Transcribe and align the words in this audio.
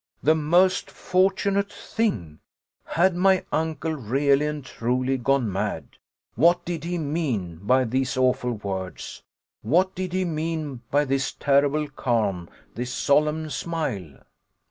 The 0.23 0.33
most 0.33 0.89
fortunate 0.89 1.71
thing! 1.71 2.39
Had 2.83 3.15
my 3.15 3.45
uncle 3.51 3.91
really 3.93 4.47
and 4.47 4.65
truly 4.65 5.15
gone 5.19 5.51
mad? 5.51 5.89
What 6.33 6.65
did 6.65 6.85
he 6.85 6.97
mean 6.97 7.57
by 7.57 7.83
these 7.83 8.17
awful 8.17 8.53
words 8.53 9.21
what 9.61 9.93
did 9.93 10.11
he 10.13 10.25
mean 10.25 10.81
by 10.89 11.05
this 11.05 11.33
terrible 11.33 11.87
calm, 11.87 12.49
this 12.73 12.91
solemn 12.91 13.51
smile? 13.51 14.23